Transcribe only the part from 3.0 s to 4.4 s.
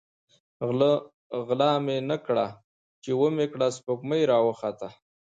،چې ومې کړه سپوږمۍ